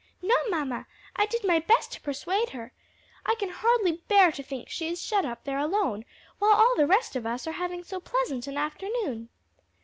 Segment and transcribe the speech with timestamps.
[0.23, 2.73] "No, mamma, I did my best to persuade her.
[3.23, 6.05] I can hardly bear to think she is shut up there alone,
[6.39, 9.29] while all the rest of us are having so pleasant an afternoon."